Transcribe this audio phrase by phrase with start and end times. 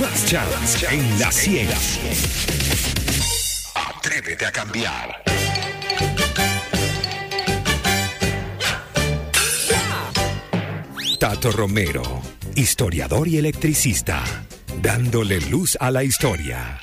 [0.00, 1.76] Más chance en la ciega.
[3.74, 5.22] Atrévete a cambiar.
[11.22, 12.02] Tato Romero,
[12.56, 14.24] historiador y electricista,
[14.82, 16.80] dándole luz a la historia.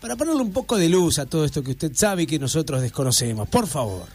[0.00, 2.80] para ponerle un poco de luz a todo esto que usted sabe y que nosotros
[2.80, 3.46] desconocemos.
[3.48, 4.06] Por favor.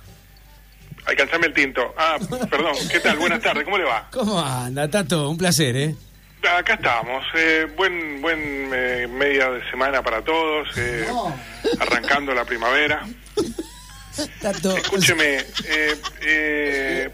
[1.06, 1.82] Alcanzame el tinto.
[1.96, 2.18] Ah,
[2.50, 2.74] perdón.
[2.92, 3.18] ¿Qué tal?
[3.18, 3.66] Buenas tardes.
[3.66, 4.10] ¿Cómo le va?
[4.12, 5.30] ¿Cómo anda, Tato?
[5.30, 5.96] Un placer, ¿eh?
[6.48, 7.24] Acá estamos.
[7.36, 10.68] Eh, buen buen eh, media de semana para todos.
[10.78, 11.06] eh,
[11.80, 13.06] Arrancando la primavera.
[14.42, 14.76] Tato.
[14.78, 15.38] Escúcheme.
[15.68, 17.10] eh, eh,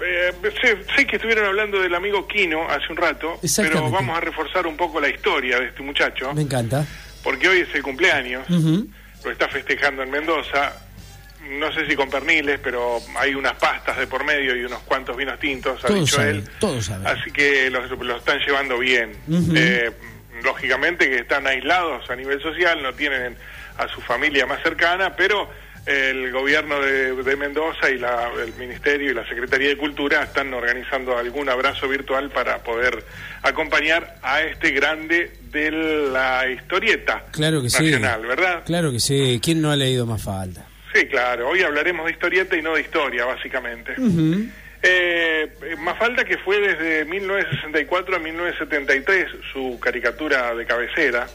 [0.00, 4.20] eh, sé, sé que estuvieron hablando del amigo Kino hace un rato, pero vamos a
[4.20, 6.84] reforzar un poco la historia de este muchacho, Me encanta.
[7.22, 10.72] porque hoy es el cumpleaños, lo está festejando en Mendoza.
[11.50, 15.16] No sé si con perniles, pero hay unas pastas de por medio y unos cuantos
[15.16, 16.44] vinos tintos, ha Todos dicho él.
[16.60, 17.06] todos saben.
[17.06, 19.12] Así que los, lo están llevando bien.
[19.54, 19.90] Eh,
[20.44, 23.36] lógicamente que están aislados a nivel social, no tienen
[23.78, 25.48] a su familia más cercana, pero
[25.86, 30.52] el gobierno de, de Mendoza y la- el Ministerio y la Secretaría de Cultura están
[30.52, 33.02] organizando algún abrazo virtual para poder
[33.42, 37.84] acompañar a este grande de la historieta Claro que sí.
[37.84, 38.62] nacional, ¿verdad?
[38.66, 39.40] Claro que sí.
[39.42, 40.66] ¿Quién no ha leído más falta?
[40.98, 41.48] Sí, claro.
[41.48, 43.94] Hoy hablaremos de historieta y no de historia, básicamente.
[44.82, 51.26] Eh, Mafalda, que fue desde 1964 a 1973 su caricatura de cabecera,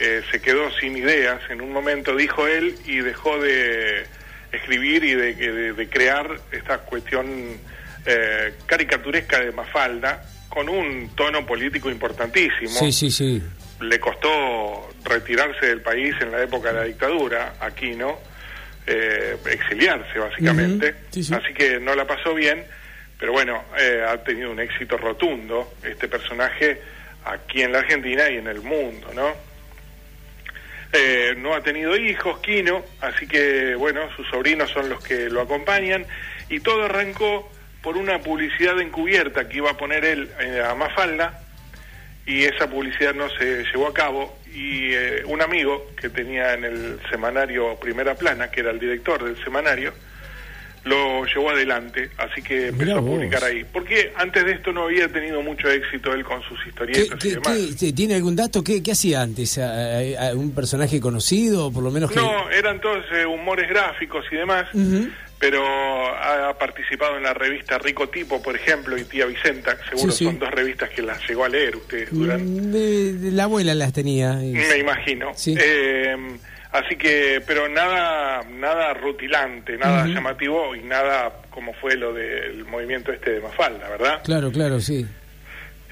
[0.00, 4.06] eh, se quedó sin ideas en un momento, dijo él, y dejó de
[4.52, 7.26] escribir y de, de- de crear esta cuestión
[8.06, 13.42] eh, caricaturesca de Mafalda con un tono político importantísimo Sí, sí, sí.
[13.80, 18.18] le costó retirarse del país en la época de la dictadura, aquí no,
[18.90, 21.34] Eh, exiliarse básicamente, Ujú, sí, sí.
[21.34, 22.64] así que no la pasó bien,
[23.18, 26.80] pero bueno, eh, ha tenido un éxito rotundo este personaje
[27.26, 29.34] aquí en la Argentina y en el mundo, ¿no?
[30.90, 35.42] Eh, no ha tenido hijos, Kino, así que bueno, sus sobrinos son los que lo
[35.42, 36.06] acompañan
[36.48, 41.42] y todo arrancó por una publicidad encubierta que iba a poner él eh, a Mafalda
[42.24, 46.64] y esa publicidad no se llevó a cabo y eh, un amigo que tenía en
[46.64, 49.92] el semanario Primera Plana, que era el director del semanario,
[50.84, 53.10] lo llevó adelante, así que empezó Mirá a vos.
[53.16, 53.64] publicar ahí.
[53.70, 57.28] Porque antes de esto no había tenido mucho éxito él con sus ¿Qué, historietas y
[57.28, 57.58] qué- demás.
[57.78, 58.62] qué- ¿Tiene algún dato?
[58.64, 59.58] ¿Qué, qué hacía antes?
[59.58, 61.66] ¿A- a- a ¿Un personaje conocido?
[61.66, 62.16] O por lo menos que...
[62.16, 64.66] No, eran todos eh, humores gráficos y demás.
[65.38, 70.12] Pero ha, ha participado en la revista Rico Tipo, por ejemplo, y Tía Vicenta, seguro
[70.12, 70.24] Sí, sí.
[70.24, 72.44] son dos revistas que las llegó a leer usted durante...
[72.44, 74.42] Mm, la abuela las tenía.
[74.42, 75.32] y- Me imagino.
[75.34, 75.54] Sí.
[75.60, 76.16] Eh,
[76.72, 83.12] así que, pero nada, nada rutilante, nada llamativo y nada como fue lo del movimiento
[83.12, 84.22] este de Mafalda, ¿verdad?
[84.24, 85.06] Claro, claro, sí.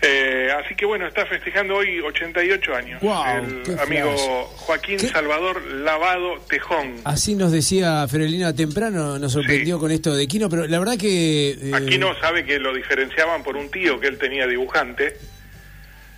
[0.02, 3.02] Eh, así que bueno, está festejando hoy 88 años.
[3.02, 4.58] El amigo flash.
[4.66, 5.08] Joaquín ¿Qué?
[5.08, 6.96] Salvador Lavado Tejón.
[7.04, 9.80] Así nos decía Ferelina temprano, nos sorprendió Sí.
[9.80, 11.50] con esto de Quino, pero la verdad que...
[11.52, 15.16] eh, Aquí no sabe que lo diferenciaban por un tío que él tenía dibujante,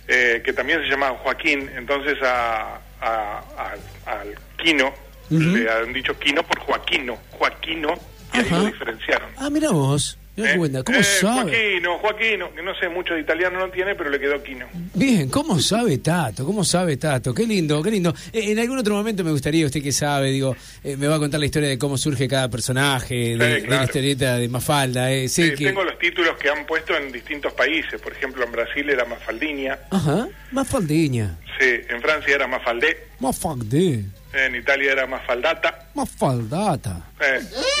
[0.09, 4.93] eh, que también se llamaba Joaquín, entonces a, a- a- al Quino
[5.29, 7.93] le han dicho Quino por Joaquino, Joaquino,
[8.33, 8.57] y ahí Ajá.
[8.59, 9.29] lo diferenciaron.
[9.37, 10.17] Ah, mira vos.
[10.45, 10.57] ¿Eh?
[10.57, 10.83] buena.
[10.83, 11.51] ¿Cómo Eh, sabe?
[11.51, 14.67] Joaquino, Joaquino, que no sé mucho de italiano no tiene, pero le quedó Quino.
[14.93, 16.45] Bien, ¿cómo sabe Tato?
[16.45, 17.33] ¿Cómo sabe Tato?
[17.33, 18.13] Qué lindo, qué lindo.
[18.33, 21.19] Eh, en algún otro momento me gustaría, usted que sabe, digo, eh, me va a
[21.19, 23.75] contar la historia de cómo surge cada personaje, de, de claro.
[23.81, 25.11] la historieta de Mafalda.
[25.11, 25.27] Eh.
[25.29, 25.65] Sé que...
[25.65, 29.79] Tengo los títulos que han puesto en distintos países, por ejemplo en Brasil era Mafaldiña,
[29.91, 31.37] Ajá, Mafaldiña.
[31.59, 34.03] sí, en Francia era Mafaldé, Mafaldé.
[34.33, 37.01] en Italia era Mafaldata, Mafaldata.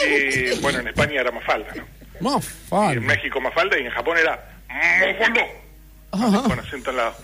[0.07, 1.83] y bueno, en España era Mafalda, ¿no?
[2.21, 3.01] Y en Mafalda.
[3.01, 5.41] México Mafalda y en Japón era Mafaldo,
[6.11, 6.43] Ajá.
[6.43, 7.15] con acento al lado.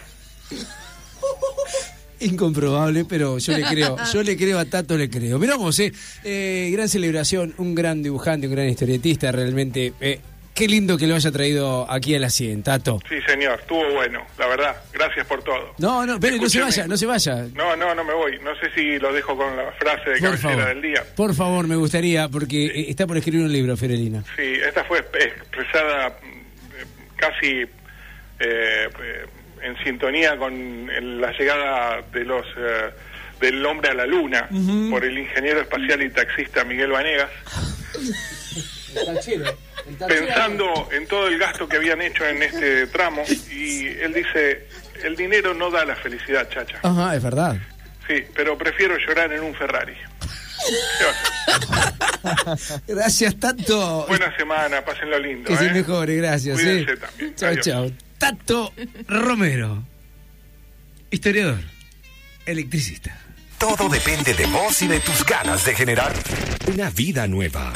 [2.22, 5.38] Incomprobable, pero yo le creo, yo le creo a Tato, le creo.
[5.38, 5.92] Miramos, eh,
[6.24, 9.94] eh, gran celebración, un gran dibujante, un gran historietista, realmente.
[10.00, 10.20] eh,
[10.56, 13.00] qué lindo que lo haya traído aquí a la 100, Tato.
[13.08, 14.76] Sí, señor, estuvo bueno, la verdad.
[14.94, 15.76] Gracias por todo.
[15.78, 17.46] No, no, pero no se vaya, no se vaya.
[17.54, 18.40] No, no, no me voy.
[18.40, 21.04] No sé si lo dejo con la frase de Por cabecera favor, del día.
[21.16, 24.24] por favor, me gustaría, porque eh, está por escribir un libro, Fiorelina.
[24.36, 27.70] Sí, esta fue expresada mm, casi eh,
[28.40, 28.90] eh,
[29.62, 30.88] en sintonía con
[31.22, 32.92] la llegada de los eh,
[33.42, 34.48] del hombre a la luna
[34.90, 37.30] por el ingeniero espacial y taxista Miguel Vanegas,
[40.08, 44.68] pensando en todo el gasto que habían hecho en este tramo y él dice,
[45.04, 46.80] el dinero no da la felicidad, chacha.
[46.84, 47.58] Ajá, es verdad.
[48.08, 49.96] Sí, pero prefiero llorar en un Ferrari.
[52.88, 54.06] Gracias, Tato.
[54.08, 55.50] Buena semana, pásenlo lindo.
[55.50, 55.72] Que se ¿eh?
[55.72, 56.56] mejore, gracias.
[56.56, 56.98] Cuídense ¿eh?
[56.98, 57.36] también.
[57.36, 57.92] Chao, chao.
[58.18, 58.74] Tato
[59.08, 59.84] Romero,
[61.12, 61.60] historiador,
[62.46, 63.18] electricista.
[63.58, 66.14] Todo depende de vos y de tus ganas de generar
[66.68, 67.74] una vida nueva.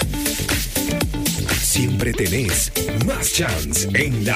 [1.72, 2.72] Siempre tenés
[3.06, 4.36] más chance en la